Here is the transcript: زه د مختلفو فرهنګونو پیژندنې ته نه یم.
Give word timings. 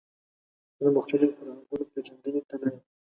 زه 0.77 0.81
د 0.85 0.95
مختلفو 0.97 1.33
فرهنګونو 1.37 1.89
پیژندنې 1.91 2.41
ته 2.49 2.55
نه 2.61 2.67
یم. 2.73 2.83